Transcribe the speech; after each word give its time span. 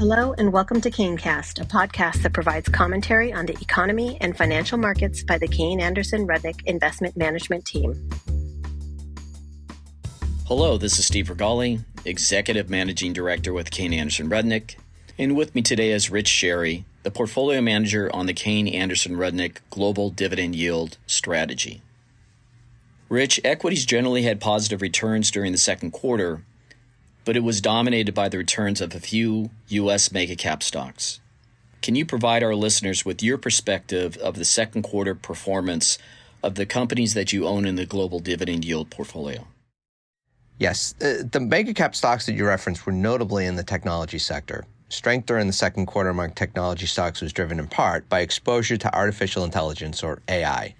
Hello, 0.00 0.32
and 0.38 0.50
welcome 0.50 0.80
to 0.80 0.90
KayneCast, 0.90 1.60
a 1.60 1.66
podcast 1.66 2.22
that 2.22 2.32
provides 2.32 2.70
commentary 2.70 3.34
on 3.34 3.44
the 3.44 3.52
economy 3.60 4.16
and 4.22 4.34
financial 4.34 4.78
markets 4.78 5.22
by 5.22 5.36
the 5.36 5.46
Kayne 5.46 5.78
Anderson 5.78 6.26
Rudnick 6.26 6.64
Investment 6.64 7.18
Management 7.18 7.66
Team. 7.66 8.08
Hello, 10.46 10.78
this 10.78 10.98
is 10.98 11.04
Steve 11.04 11.28
Regali, 11.28 11.80
Executive 12.06 12.70
Managing 12.70 13.12
Director 13.12 13.52
with 13.52 13.70
Kayne 13.70 13.92
Anderson 13.92 14.30
Rudnick, 14.30 14.76
and 15.18 15.36
with 15.36 15.54
me 15.54 15.60
today 15.60 15.90
is 15.90 16.10
Rich 16.10 16.28
Sherry, 16.28 16.86
the 17.02 17.10
Portfolio 17.10 17.60
Manager 17.60 18.10
on 18.14 18.24
the 18.24 18.32
Kayne 18.32 18.68
Anderson 18.68 19.16
Rudnick 19.16 19.58
Global 19.68 20.08
Dividend 20.08 20.56
Yield 20.56 20.96
Strategy. 21.06 21.82
Rich, 23.10 23.38
equities 23.44 23.84
generally 23.84 24.22
had 24.22 24.40
positive 24.40 24.80
returns 24.80 25.30
during 25.30 25.52
the 25.52 25.58
second 25.58 25.90
quarter, 25.90 26.42
but 27.24 27.36
it 27.36 27.42
was 27.42 27.60
dominated 27.60 28.14
by 28.14 28.28
the 28.28 28.38
returns 28.38 28.80
of 28.80 28.94
a 28.94 29.00
few 29.00 29.50
U.S. 29.68 30.12
mega 30.12 30.36
cap 30.36 30.62
stocks. 30.62 31.20
Can 31.82 31.94
you 31.94 32.04
provide 32.04 32.42
our 32.42 32.54
listeners 32.54 33.04
with 33.04 33.22
your 33.22 33.38
perspective 33.38 34.16
of 34.18 34.34
the 34.34 34.44
second 34.44 34.82
quarter 34.82 35.14
performance 35.14 35.98
of 36.42 36.54
the 36.54 36.66
companies 36.66 37.14
that 37.14 37.32
you 37.32 37.46
own 37.46 37.64
in 37.64 37.76
the 37.76 37.86
global 37.86 38.18
dividend 38.18 38.64
yield 38.64 38.90
portfolio? 38.90 39.46
Yes, 40.58 40.94
uh, 41.00 41.22
the 41.30 41.40
mega 41.40 41.72
cap 41.72 41.94
stocks 41.94 42.26
that 42.26 42.34
you 42.34 42.46
referenced 42.46 42.84
were 42.84 42.92
notably 42.92 43.46
in 43.46 43.56
the 43.56 43.64
technology 43.64 44.18
sector. 44.18 44.66
Strength 44.90 45.26
during 45.26 45.46
the 45.46 45.52
second 45.52 45.86
quarter 45.86 46.10
among 46.10 46.32
technology 46.32 46.84
stocks 46.84 47.22
was 47.22 47.32
driven 47.32 47.58
in 47.58 47.66
part 47.66 48.08
by 48.08 48.20
exposure 48.20 48.76
to 48.76 48.94
artificial 48.94 49.44
intelligence, 49.44 50.02
or 50.02 50.20
AI. 50.28 50.74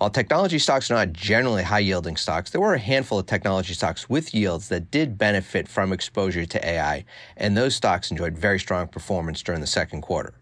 While 0.00 0.08
technology 0.08 0.58
stocks 0.58 0.90
are 0.90 0.94
not 0.94 1.12
generally 1.12 1.62
high 1.62 1.80
yielding 1.80 2.16
stocks, 2.16 2.50
there 2.50 2.60
were 2.62 2.72
a 2.72 2.78
handful 2.78 3.18
of 3.18 3.26
technology 3.26 3.74
stocks 3.74 4.08
with 4.08 4.34
yields 4.34 4.70
that 4.70 4.90
did 4.90 5.18
benefit 5.18 5.68
from 5.68 5.92
exposure 5.92 6.46
to 6.46 6.66
AI, 6.66 7.04
and 7.36 7.54
those 7.54 7.76
stocks 7.76 8.10
enjoyed 8.10 8.38
very 8.38 8.58
strong 8.58 8.88
performance 8.88 9.42
during 9.42 9.60
the 9.60 9.66
second 9.66 10.00
quarter. 10.00 10.32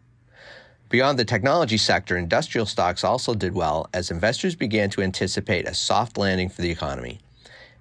Beyond 0.91 1.19
the 1.19 1.25
technology 1.25 1.77
sector, 1.77 2.17
industrial 2.17 2.67
stocks 2.67 3.03
also 3.03 3.35
did 3.35 3.53
well 3.53 3.89
as 3.93 4.13
investors 4.13 4.55
began 4.55 4.91
to 4.91 5.03
anticipate 5.03 5.67
a 5.67 5.75
soft 5.75 6.17
landing 6.17 6.51
for 6.51 6.63
the 6.63 6.71
economy. 6.71 7.19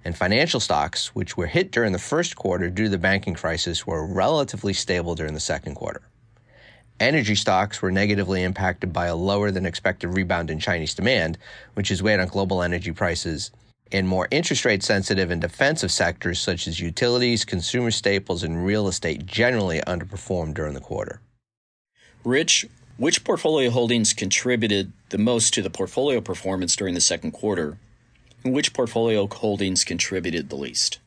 And 0.04 0.16
financial 0.16 0.58
stocks, 0.58 1.14
which 1.14 1.36
were 1.36 1.46
hit 1.46 1.70
during 1.70 1.92
the 1.92 2.00
first 2.00 2.34
quarter 2.34 2.70
due 2.70 2.84
to 2.84 2.90
the 2.90 2.98
banking 2.98 3.34
crisis, 3.34 3.86
were 3.86 4.04
relatively 4.04 4.72
stable 4.72 5.14
during 5.14 5.34
the 5.34 5.38
second 5.38 5.76
quarter. 5.76 6.02
Energy 7.00 7.36
stocks 7.36 7.80
were 7.80 7.92
negatively 7.92 8.42
impacted 8.42 8.92
by 8.92 9.06
a 9.06 9.14
lower 9.14 9.52
than 9.52 9.64
expected 9.64 10.08
rebound 10.08 10.50
in 10.50 10.58
Chinese 10.58 10.94
demand, 10.94 11.38
which 11.74 11.90
has 11.90 12.02
weighed 12.02 12.18
on 12.18 12.26
global 12.26 12.60
energy 12.60 12.90
prices. 12.90 13.52
And 13.92 14.08
more 14.08 14.26
interest 14.32 14.64
rate 14.64 14.82
sensitive 14.82 15.30
and 15.30 15.40
defensive 15.40 15.92
sectors 15.92 16.40
such 16.40 16.66
as 16.66 16.80
utilities, 16.80 17.44
consumer 17.44 17.92
staples, 17.92 18.42
and 18.42 18.66
real 18.66 18.88
estate 18.88 19.26
generally 19.26 19.80
underperformed 19.82 20.54
during 20.54 20.74
the 20.74 20.80
quarter. 20.80 21.20
Rich, 22.24 22.66
which 22.96 23.22
portfolio 23.22 23.70
holdings 23.70 24.12
contributed 24.12 24.92
the 25.10 25.18
most 25.18 25.54
to 25.54 25.62
the 25.62 25.70
portfolio 25.70 26.20
performance 26.20 26.74
during 26.74 26.94
the 26.94 27.00
second 27.00 27.30
quarter? 27.30 27.78
And 28.42 28.52
which 28.52 28.74
portfolio 28.74 29.28
holdings 29.28 29.84
contributed 29.84 30.50
the 30.50 30.56
least? 30.56 30.98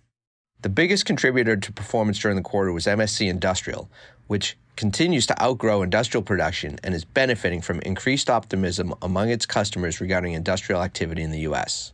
The 0.62 0.70
biggest 0.70 1.06
contributor 1.06 1.58
to 1.58 1.72
performance 1.72 2.20
during 2.20 2.38
the 2.38 2.44
quarter 2.44 2.72
was 2.72 2.86
MSC 2.86 3.28
Industrial, 3.28 3.90
which 4.28 4.58
continues 4.76 5.26
to 5.28 5.42
outgrow 5.42 5.82
industrial 5.82 6.22
production 6.22 6.78
and 6.84 6.94
is 6.94 7.04
benefiting 7.04 7.62
from 7.62 7.80
increased 7.80 8.30
optimism 8.30 8.94
among 9.02 9.30
its 9.30 9.48
customers 9.48 10.00
regarding 10.00 10.34
industrial 10.34 10.84
activity 10.84 11.24
in 11.24 11.32
the 11.32 11.42
U.S. 11.42 11.94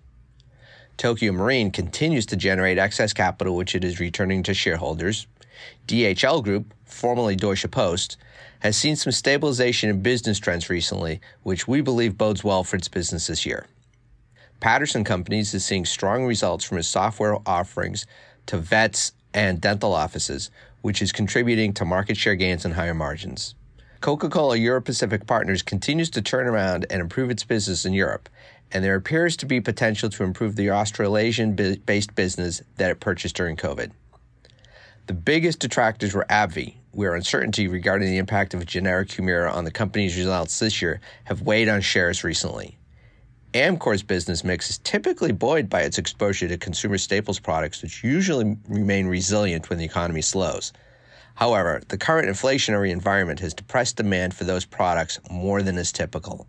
Tokio 0.98 1.32
Marine 1.32 1.72
continues 1.72 2.26
to 2.26 2.36
generate 2.36 2.78
excess 2.78 3.14
capital, 3.14 3.56
which 3.56 3.74
it 3.74 3.86
is 3.86 4.02
returning 4.02 4.44
to 4.44 4.54
shareholders. 4.54 5.28
DHL 5.88 6.44
Group, 6.44 6.74
formerly 6.86 7.36
Deutsche 7.36 7.70
Post, 7.72 8.18
has 8.60 8.76
seen 8.76 8.96
some 8.96 9.14
stabilization 9.14 9.90
in 9.90 10.02
business 10.02 10.40
trends 10.40 10.70
recently, 10.70 11.22
which 11.44 11.68
we 11.68 11.80
believe 11.80 12.18
bodes 12.18 12.44
well 12.44 12.64
for 12.64 12.76
its 12.76 12.88
business 12.90 13.28
this 13.28 13.46
year. 13.46 13.66
Patterson 14.60 15.04
Companies 15.04 15.54
is 15.54 15.64
seeing 15.64 15.86
strong 15.86 16.26
results 16.26 16.66
from 16.66 16.80
its 16.80 16.88
software 16.88 17.38
offerings 17.46 18.06
to 18.48 18.58
vets 18.58 19.14
and 19.34 19.62
dental 19.62 19.94
offices, 19.94 20.50
which 20.82 21.02
is 21.02 21.12
contributing 21.12 21.74
to 21.74 21.86
market 21.86 22.18
share 22.18 22.36
gains 22.36 22.66
and 22.66 22.74
higher 22.74 22.94
margins. 22.94 23.56
Coca 24.02 24.30
Cola 24.30 24.58
Europacific 24.58 25.26
Partners 25.26 25.62
continues 25.62 26.10
to 26.12 26.22
turn 26.22 26.48
around 26.48 26.86
and 26.90 27.02
improve 27.02 27.30
its 27.30 27.44
business 27.44 27.86
in 27.86 27.94
Europe, 27.94 28.30
and 28.72 28.84
there 28.84 28.96
appears 28.96 29.38
to 29.38 29.46
be 29.46 29.60
potential 29.60 30.10
to 30.10 30.24
improve 30.24 30.56
the 30.56 30.72
Australasian 30.72 31.56
based 31.86 32.14
business 32.16 32.62
that 32.76 32.92
it 32.92 33.00
purchased 33.00 33.36
during 33.36 33.56
COVID. 33.56 33.92
The 35.08 35.14
biggest 35.14 35.60
detractors 35.60 36.14
were 36.14 36.26
AbbVie, 36.30 36.76
where 36.92 37.16
uncertainty 37.16 37.68
regarding 37.68 38.10
the 38.10 38.18
impact 38.18 38.54
of 38.54 38.66
generic 38.66 39.10
Humira 39.10 39.54
on 39.54 39.64
the 39.64 39.72
company's 39.72 40.18
results 40.18 40.60
this 40.60 40.82
year 40.82 41.00
have 41.24 41.42
weighed 41.42 41.70
on 41.70 41.82
shares 41.82 42.24
recently. 42.24 42.77
Amcor's 43.62 44.04
business 44.04 44.44
mix 44.44 44.70
is 44.70 44.78
typically 44.80 45.32
buoyed 45.32 45.70
by 45.70 45.82
its 45.82 45.98
exposure 45.98 46.48
to 46.48 46.58
consumer 46.58 46.98
staples 46.98 47.40
products, 47.40 47.82
which 47.82 48.04
usually 48.04 48.58
remain 48.68 49.08
resilient 49.08 49.70
when 49.70 49.80
the 49.80 49.86
economy 49.86 50.22
slows. 50.22 50.74
However, 51.36 51.82
the 51.88 51.98
current 51.98 52.28
inflationary 52.28 52.90
environment 52.90 53.40
has 53.42 53.54
depressed 53.54 53.98
demand 53.98 54.34
for 54.34 54.44
those 54.44 54.66
products 54.66 55.20
more 55.30 55.62
than 55.62 55.78
is 55.78 55.92
typical. 55.92 56.48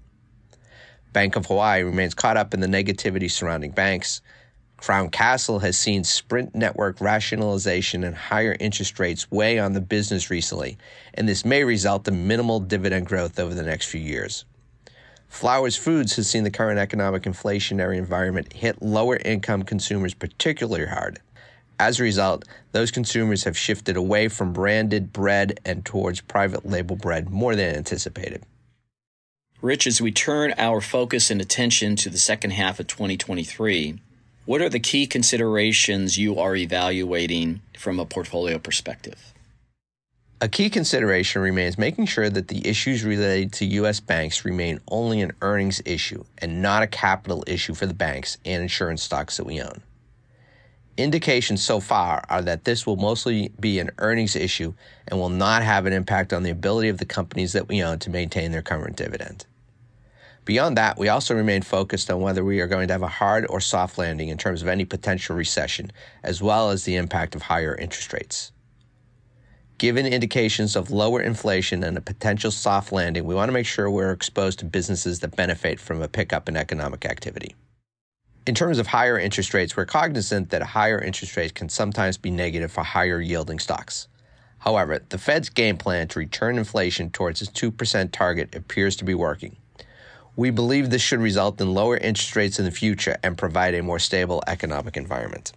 Bank 1.12 1.36
of 1.36 1.46
Hawaii 1.46 1.82
remains 1.82 2.14
caught 2.14 2.36
up 2.36 2.54
in 2.54 2.60
the 2.60 2.66
negativity 2.66 3.30
surrounding 3.30 3.70
banks. 3.70 4.22
Crown 4.76 5.10
Castle 5.10 5.58
has 5.58 5.78
seen 5.78 6.04
Sprint 6.04 6.54
network 6.54 7.00
rationalization 7.00 8.04
and 8.04 8.14
higher 8.14 8.56
interest 8.60 8.98
rates 8.98 9.30
weigh 9.30 9.58
on 9.58 9.72
the 9.72 9.80
business 9.80 10.30
recently, 10.30 10.78
and 11.14 11.28
this 11.28 11.44
may 11.44 11.64
result 11.64 12.06
in 12.08 12.26
minimal 12.26 12.60
dividend 12.60 13.06
growth 13.06 13.38
over 13.38 13.54
the 13.54 13.62
next 13.62 13.86
few 13.86 14.00
years. 14.00 14.44
Flowers 15.28 15.76
Foods 15.76 16.16
has 16.16 16.28
seen 16.28 16.42
the 16.42 16.50
current 16.50 16.78
economic 16.78 17.22
inflationary 17.22 17.96
environment 17.96 18.52
hit 18.52 18.82
lower 18.82 19.16
income 19.16 19.62
consumers 19.62 20.14
particularly 20.14 20.86
hard. 20.86 21.20
As 21.78 22.00
a 22.00 22.02
result, 22.02 22.44
those 22.72 22.90
consumers 22.90 23.44
have 23.44 23.56
shifted 23.56 23.96
away 23.96 24.28
from 24.28 24.52
branded 24.52 25.12
bread 25.12 25.60
and 25.64 25.84
towards 25.84 26.20
private 26.20 26.66
label 26.66 26.96
bread 26.96 27.30
more 27.30 27.54
than 27.54 27.76
anticipated. 27.76 28.42
Rich, 29.60 29.86
as 29.86 30.00
we 30.00 30.10
turn 30.10 30.54
our 30.56 30.80
focus 30.80 31.30
and 31.30 31.40
attention 31.40 31.94
to 31.96 32.10
the 32.10 32.18
second 32.18 32.52
half 32.52 32.80
of 32.80 32.88
2023, 32.88 34.00
what 34.44 34.62
are 34.62 34.68
the 34.68 34.80
key 34.80 35.06
considerations 35.06 36.18
you 36.18 36.38
are 36.38 36.56
evaluating 36.56 37.60
from 37.76 38.00
a 38.00 38.06
portfolio 38.06 38.58
perspective? 38.58 39.34
A 40.40 40.48
key 40.48 40.70
consideration 40.70 41.42
remains 41.42 41.78
making 41.78 42.06
sure 42.06 42.30
that 42.30 42.46
the 42.46 42.64
issues 42.64 43.02
related 43.02 43.52
to 43.54 43.64
U.S. 43.64 43.98
banks 43.98 44.44
remain 44.44 44.78
only 44.86 45.20
an 45.20 45.32
earnings 45.42 45.82
issue 45.84 46.22
and 46.38 46.62
not 46.62 46.84
a 46.84 46.86
capital 46.86 47.42
issue 47.48 47.74
for 47.74 47.86
the 47.86 47.94
banks 47.94 48.38
and 48.44 48.62
insurance 48.62 49.02
stocks 49.02 49.36
that 49.38 49.46
we 49.46 49.60
own. 49.60 49.82
Indications 50.96 51.64
so 51.64 51.80
far 51.80 52.22
are 52.28 52.40
that 52.42 52.64
this 52.64 52.86
will 52.86 52.94
mostly 52.94 53.50
be 53.58 53.80
an 53.80 53.90
earnings 53.98 54.36
issue 54.36 54.74
and 55.08 55.18
will 55.18 55.28
not 55.28 55.64
have 55.64 55.86
an 55.86 55.92
impact 55.92 56.32
on 56.32 56.44
the 56.44 56.50
ability 56.50 56.88
of 56.88 56.98
the 56.98 57.04
companies 57.04 57.52
that 57.52 57.66
we 57.66 57.82
own 57.82 57.98
to 57.98 58.10
maintain 58.10 58.52
their 58.52 58.62
current 58.62 58.94
dividend. 58.94 59.44
Beyond 60.44 60.76
that, 60.76 60.98
we 60.98 61.08
also 61.08 61.34
remain 61.34 61.62
focused 61.62 62.12
on 62.12 62.20
whether 62.20 62.44
we 62.44 62.60
are 62.60 62.68
going 62.68 62.86
to 62.86 62.94
have 62.94 63.02
a 63.02 63.08
hard 63.08 63.44
or 63.50 63.60
soft 63.60 63.98
landing 63.98 64.28
in 64.28 64.38
terms 64.38 64.62
of 64.62 64.68
any 64.68 64.84
potential 64.84 65.34
recession, 65.34 65.90
as 66.22 66.40
well 66.40 66.70
as 66.70 66.84
the 66.84 66.94
impact 66.94 67.34
of 67.34 67.42
higher 67.42 67.74
interest 67.74 68.12
rates. 68.12 68.52
Given 69.78 70.06
indications 70.06 70.74
of 70.74 70.90
lower 70.90 71.22
inflation 71.22 71.84
and 71.84 71.96
a 71.96 72.00
potential 72.00 72.50
soft 72.50 72.90
landing, 72.90 73.24
we 73.24 73.36
want 73.36 73.48
to 73.48 73.52
make 73.52 73.64
sure 73.64 73.88
we're 73.88 74.10
exposed 74.10 74.58
to 74.58 74.64
businesses 74.64 75.20
that 75.20 75.36
benefit 75.36 75.78
from 75.78 76.02
a 76.02 76.08
pickup 76.08 76.48
in 76.48 76.56
economic 76.56 77.04
activity. 77.04 77.54
In 78.44 78.56
terms 78.56 78.80
of 78.80 78.88
higher 78.88 79.16
interest 79.16 79.54
rates, 79.54 79.76
we're 79.76 79.86
cognizant 79.86 80.50
that 80.50 80.62
higher 80.62 81.00
interest 81.00 81.36
rates 81.36 81.52
can 81.52 81.68
sometimes 81.68 82.16
be 82.16 82.32
negative 82.32 82.72
for 82.72 82.82
higher 82.82 83.20
yielding 83.20 83.60
stocks. 83.60 84.08
However, 84.58 85.00
the 85.10 85.18
Fed's 85.18 85.48
game 85.48 85.76
plan 85.76 86.08
to 86.08 86.18
return 86.18 86.58
inflation 86.58 87.10
towards 87.10 87.40
its 87.40 87.52
2% 87.52 88.10
target 88.10 88.56
appears 88.56 88.96
to 88.96 89.04
be 89.04 89.14
working. 89.14 89.54
We 90.34 90.50
believe 90.50 90.90
this 90.90 91.02
should 91.02 91.20
result 91.20 91.60
in 91.60 91.72
lower 91.72 91.98
interest 91.98 92.34
rates 92.34 92.58
in 92.58 92.64
the 92.64 92.72
future 92.72 93.16
and 93.22 93.38
provide 93.38 93.76
a 93.76 93.82
more 93.84 94.00
stable 94.00 94.42
economic 94.48 94.96
environment. 94.96 95.52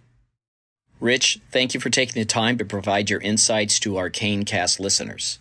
Rich, 1.02 1.40
thank 1.50 1.74
you 1.74 1.80
for 1.80 1.90
taking 1.90 2.22
the 2.22 2.24
time 2.24 2.56
to 2.58 2.64
provide 2.64 3.10
your 3.10 3.20
insights 3.20 3.80
to 3.80 3.96
our 3.96 4.08
KayneCast 4.08 4.78
listeners. 4.78 5.40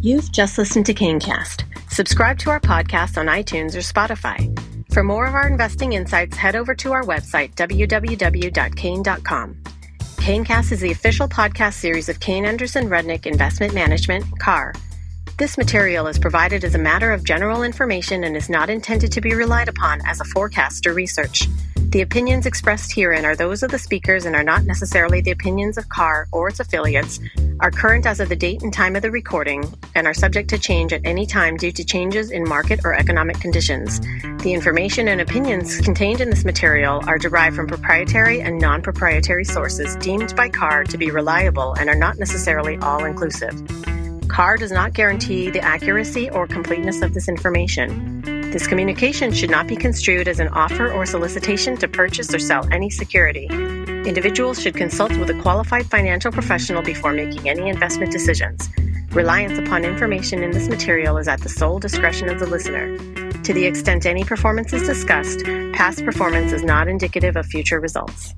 You've 0.00 0.32
just 0.32 0.58
listened 0.58 0.86
to 0.86 0.94
KayneCast. 0.94 1.62
Subscribe 1.92 2.36
to 2.40 2.50
our 2.50 2.58
podcast 2.58 3.16
on 3.16 3.26
iTunes 3.26 3.76
or 3.76 3.82
Spotify. 3.82 4.50
For 4.92 5.04
more 5.04 5.26
of 5.26 5.34
our 5.34 5.46
investing 5.46 5.92
insights, 5.92 6.36
head 6.36 6.56
over 6.56 6.74
to 6.74 6.90
our 6.90 7.04
website, 7.04 7.54
www.kayne.com. 7.54 9.54
KayneCast 10.16 10.72
is 10.72 10.80
the 10.80 10.90
official 10.90 11.28
podcast 11.28 11.74
series 11.74 12.08
of 12.08 12.18
Kayne 12.18 12.46
Anderson 12.46 12.88
Rudnick 12.88 13.26
Investment 13.26 13.74
Management, 13.74 14.24
KAR. 14.40 14.74
This 15.38 15.56
material 15.56 16.08
is 16.08 16.18
provided 16.18 16.64
as 16.64 16.74
a 16.74 16.78
matter 16.78 17.12
of 17.12 17.22
general 17.22 17.62
information 17.62 18.24
and 18.24 18.36
is 18.36 18.50
not 18.50 18.70
intended 18.70 19.12
to 19.12 19.20
be 19.20 19.34
relied 19.34 19.68
upon 19.68 20.04
as 20.04 20.20
a 20.20 20.24
forecast 20.24 20.84
or 20.84 20.94
research. 20.94 21.46
The 21.94 22.02
opinions 22.02 22.44
expressed 22.44 22.92
herein 22.92 23.24
are 23.24 23.36
those 23.36 23.62
of 23.62 23.70
the 23.70 23.78
speakers 23.78 24.26
and 24.26 24.34
are 24.34 24.42
not 24.42 24.64
necessarily 24.64 25.20
the 25.20 25.30
opinions 25.30 25.78
of 25.78 25.88
KAR 25.88 26.26
or 26.32 26.48
its 26.48 26.58
affiliates, 26.58 27.20
are 27.60 27.70
current 27.70 28.04
as 28.04 28.18
of 28.18 28.28
the 28.28 28.34
date 28.34 28.62
and 28.62 28.72
time 28.72 28.96
of 28.96 29.02
the 29.02 29.12
recording, 29.12 29.62
and 29.94 30.04
are 30.08 30.12
subject 30.12 30.50
to 30.50 30.58
change 30.58 30.92
at 30.92 31.02
any 31.04 31.24
time 31.24 31.56
due 31.56 31.70
to 31.70 31.84
changes 31.84 32.32
in 32.32 32.48
market 32.48 32.80
or 32.82 32.94
economic 32.94 33.38
conditions. 33.38 34.00
The 34.42 34.54
information 34.54 35.06
and 35.06 35.20
opinions 35.20 35.80
contained 35.82 36.20
in 36.20 36.30
this 36.30 36.44
material 36.44 37.00
are 37.06 37.16
derived 37.16 37.54
from 37.54 37.68
proprietary 37.68 38.40
and 38.40 38.58
non 38.58 38.82
proprietary 38.82 39.44
sources 39.44 39.94
deemed 39.94 40.34
by 40.34 40.48
KAR 40.48 40.82
to 40.82 40.98
be 40.98 41.12
reliable 41.12 41.74
and 41.74 41.88
are 41.88 41.94
not 41.94 42.18
necessarily 42.18 42.76
all 42.78 43.04
inclusive. 43.04 43.54
KAR 44.26 44.56
does 44.56 44.72
not 44.72 44.94
guarantee 44.94 45.48
the 45.48 45.60
accuracy 45.60 46.28
or 46.28 46.48
completeness 46.48 47.02
of 47.02 47.14
this 47.14 47.28
information. 47.28 48.33
This 48.54 48.68
communication 48.68 49.32
should 49.32 49.50
not 49.50 49.66
be 49.66 49.74
construed 49.74 50.28
as 50.28 50.38
an 50.38 50.46
offer 50.46 50.88
or 50.92 51.06
solicitation 51.06 51.76
to 51.78 51.88
purchase 51.88 52.32
or 52.32 52.38
sell 52.38 52.64
any 52.70 52.88
security. 52.88 53.46
Individuals 54.06 54.62
should 54.62 54.76
consult 54.76 55.10
with 55.16 55.28
a 55.28 55.42
qualified 55.42 55.86
financial 55.86 56.30
professional 56.30 56.80
before 56.80 57.12
making 57.12 57.48
any 57.48 57.68
investment 57.68 58.12
decisions. 58.12 58.70
Reliance 59.10 59.58
upon 59.58 59.84
information 59.84 60.44
in 60.44 60.52
this 60.52 60.68
material 60.68 61.18
is 61.18 61.26
at 61.26 61.40
the 61.40 61.48
sole 61.48 61.80
discretion 61.80 62.28
of 62.28 62.38
the 62.38 62.46
listener. 62.46 62.96
To 63.42 63.52
the 63.52 63.64
extent 63.64 64.06
any 64.06 64.22
performance 64.22 64.72
is 64.72 64.86
discussed, 64.86 65.44
past 65.72 66.04
performance 66.04 66.52
is 66.52 66.62
not 66.62 66.86
indicative 66.86 67.34
of 67.34 67.46
future 67.46 67.80
results. 67.80 68.34